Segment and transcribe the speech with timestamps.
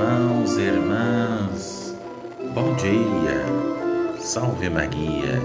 [0.00, 1.94] Irmãos e irmãs,
[2.54, 3.44] bom dia,
[4.18, 5.38] salve Maria.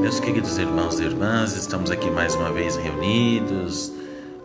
[0.00, 3.92] Meus queridos irmãos e irmãs, estamos aqui mais uma vez reunidos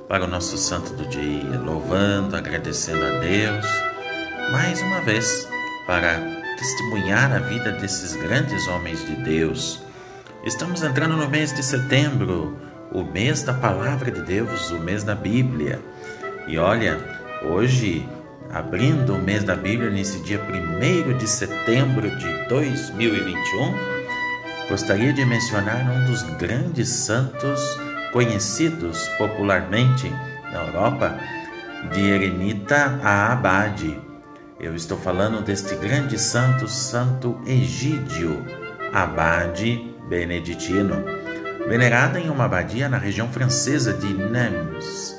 [0.10, 3.66] para o nosso santo do dia, louvando, agradecendo a Deus,
[4.52, 5.48] mais uma vez,
[5.86, 6.20] para
[6.58, 9.84] testemunhar a vida desses grandes homens de Deus.
[10.46, 12.58] Estamos entrando no mês de setembro,
[12.92, 15.80] o mês da palavra de Deus, o mês da Bíblia.
[16.48, 16.98] E olha,
[17.44, 18.04] hoje
[18.52, 23.74] abrindo o mês da Bíblia nesse dia 1 de setembro de 2021,
[24.70, 27.62] gostaria de mencionar um dos grandes santos
[28.12, 30.10] conhecidos popularmente
[30.52, 31.20] na Europa,
[31.94, 34.00] de eremita a abade.
[34.60, 38.44] Eu estou falando deste grande santo, Santo Egídio,
[38.92, 41.04] abade beneditino,
[41.68, 45.16] venerado em uma abadia na região francesa de Nimes.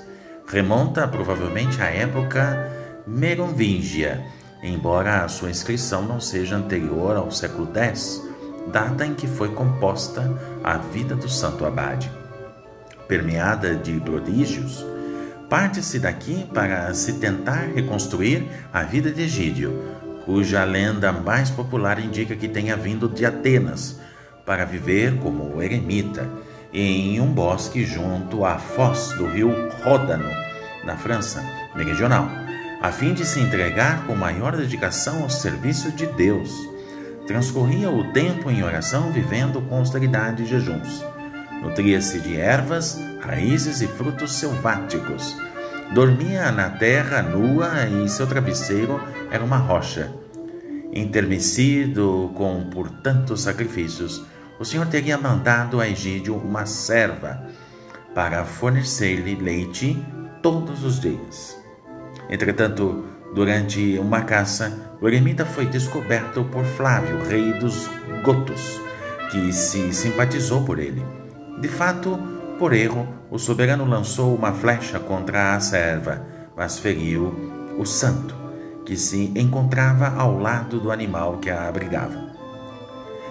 [0.47, 2.78] Remonta provavelmente à época
[3.09, 4.23] merovingia,
[4.63, 8.23] embora a sua inscrição não seja anterior ao século X,
[8.71, 12.11] data em que foi composta a vida do santo abade.
[13.07, 14.85] Permeada de prodígios,
[15.49, 19.73] parte-se daqui para se tentar reconstruir a vida de Egídio,
[20.27, 23.99] cuja lenda mais popular indica que tenha vindo de Atenas
[24.45, 26.29] para viver como eremita
[26.71, 29.51] em um bosque junto à foz do rio
[29.83, 30.29] Ródano,
[30.85, 31.43] na França
[31.75, 32.48] meridional
[32.81, 36.53] a fim de se entregar com maior dedicação ao serviço de Deus.
[37.27, 41.05] Transcorria o tempo em oração, vivendo com austeridade e jejuns.
[41.61, 45.37] Nutria-se de ervas, raízes e frutos selváticos.
[45.93, 50.13] Dormia na terra nua e seu travesseiro era uma rocha.
[50.93, 54.25] Intermecido com por tantos sacrifícios,
[54.59, 57.45] o Senhor teria mandado a Egídio uma serva
[58.15, 60.01] para fornecer-lhe leite
[60.43, 61.58] todos os dias.
[62.29, 67.89] Entretanto, durante uma caça, o eremita foi descoberto por Flávio, rei dos
[68.23, 68.81] Gotos,
[69.31, 71.03] que se simpatizou por ele.
[71.61, 72.19] De fato,
[72.59, 76.23] por erro, o soberano lançou uma flecha contra a serva,
[76.57, 78.35] mas feriu o santo,
[78.85, 82.29] que se encontrava ao lado do animal que a abrigava.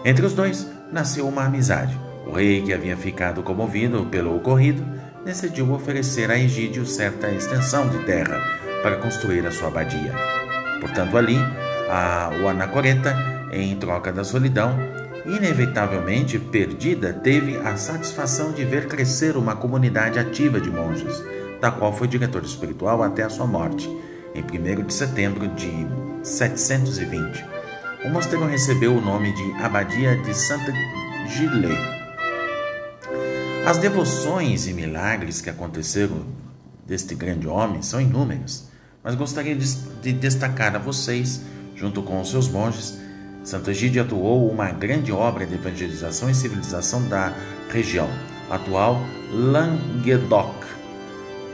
[0.05, 1.97] Entre os dois nasceu uma amizade.
[2.25, 4.85] O rei, que havia ficado comovido pelo ocorrido,
[5.25, 10.13] decidiu oferecer a Egídio certa extensão de terra para construir a sua abadia.
[10.79, 11.37] Portanto, ali,
[11.89, 13.15] a, o anacoreta,
[13.51, 14.77] em troca da solidão,
[15.25, 21.21] inevitavelmente perdida, teve a satisfação de ver crescer uma comunidade ativa de monges,
[21.59, 23.89] da qual foi diretor espiritual até a sua morte,
[24.33, 25.87] em 1 de setembro de
[26.23, 27.43] 720.
[28.05, 30.71] O mosteiro recebeu o nome de Abadia de Santa
[31.27, 31.77] Gilei.
[33.65, 36.25] As devoções e milagres que aconteceram
[36.85, 38.66] deste grande homem são inúmeras,
[39.07, 41.41] mas gostaria de, de destacar a vocês,
[41.77, 42.99] junto com os seus monges,
[43.41, 47.33] Santo Egídio atuou uma grande obra de evangelização e civilização da
[47.69, 48.09] região,
[48.49, 49.01] atual
[49.31, 50.53] Languedoc.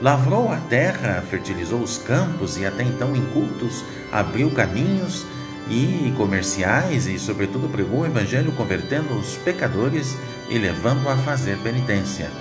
[0.01, 5.23] Lavrou a terra, fertilizou os campos e até então em cultos abriu caminhos
[5.69, 10.17] e comerciais e, sobretudo, pregou o evangelho convertendo os pecadores
[10.49, 12.31] e levando a fazer penitência.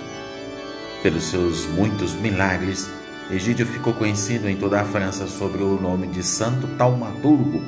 [1.03, 2.89] Pelos seus muitos milagres,
[3.31, 7.63] Egídio ficou conhecido em toda a França sob o nome de Santo Taumaturgo.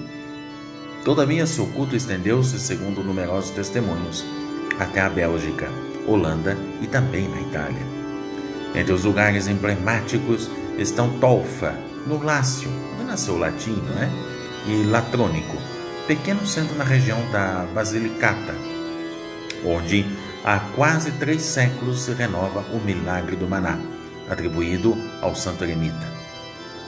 [1.03, 4.25] Todavia, seu culto estendeu-se, segundo numerosos testemunhos,
[4.79, 5.69] até a Bélgica,
[6.07, 7.81] Holanda e também na Itália.
[8.75, 11.73] Entre os lugares emblemáticos estão Tolfa,
[12.05, 14.11] no Lácio, onde nasceu o latim, né?
[14.67, 15.55] e Latrônico,
[16.07, 18.53] pequeno centro na região da Basilicata,
[19.63, 20.05] onde
[20.43, 23.79] há quase três séculos se renova o milagre do maná,
[24.29, 26.13] atribuído ao santo eremita.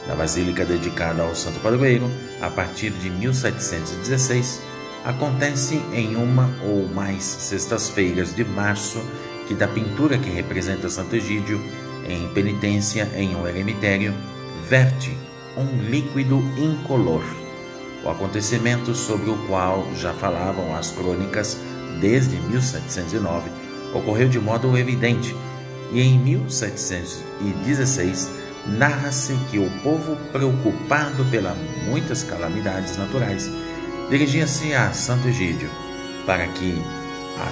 [0.08, 2.10] Na basílica dedicada ao santo padroeiro,
[2.42, 4.62] a partir de 1716,
[5.04, 9.02] acontece em uma ou mais sextas-feiras de março
[9.48, 11.62] que da pintura que representa Santo Egídio
[12.08, 14.14] em penitência em um eremitério
[14.68, 15.16] verte
[15.58, 17.24] um líquido incolor.
[18.04, 21.58] O acontecimento sobre o qual já falavam as crônicas
[22.00, 23.50] desde 1709,
[23.94, 25.36] ocorreu de modo evidente
[25.92, 28.30] e em 1716
[28.78, 33.52] narra-se que o povo, preocupado pelas muitas calamidades naturais,
[34.10, 35.70] dirigia-se a Santo Egídio
[36.26, 36.82] para que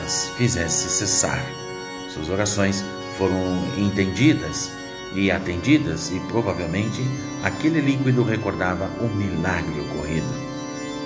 [0.01, 1.43] as fizesse cessar.
[2.09, 2.83] Suas orações
[3.17, 3.37] foram
[3.77, 4.71] entendidas
[5.13, 7.01] e atendidas, e provavelmente
[7.43, 10.27] aquele líquido recordava o milagre ocorrido.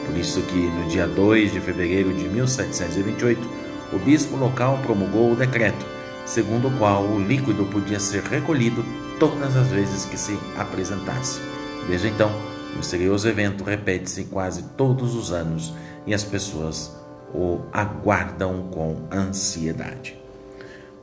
[0.05, 3.47] Por isso que no dia 2 de fevereiro de 1728,
[3.93, 5.85] o bispo local promulgou o decreto,
[6.29, 8.85] segundo o qual o líquido podia ser recolhido
[9.19, 11.41] todas as vezes que se apresentasse.
[11.87, 12.31] Desde então,
[12.71, 15.73] o misterioso evento repete-se quase todos os anos
[16.05, 16.95] e as pessoas
[17.33, 20.19] o aguardam com ansiedade.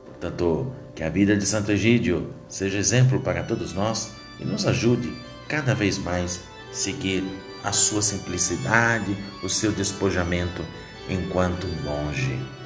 [0.05, 5.13] Portanto, que a vida de Santo Egídio seja exemplo para todos nós e nos ajude
[5.49, 6.39] cada vez mais
[6.71, 7.23] a seguir
[7.65, 10.63] a sua simplicidade, o seu despojamento
[11.09, 12.56] enquanto monge.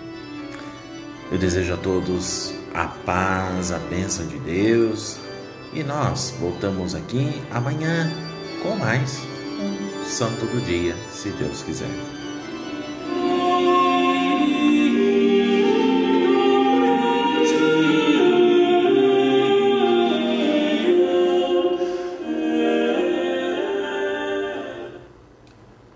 [1.31, 5.17] Eu desejo a todos a paz, a bênção de Deus
[5.73, 8.11] e nós voltamos aqui amanhã
[8.61, 9.19] com mais
[9.57, 12.20] um Santo do Dia, se Deus quiser.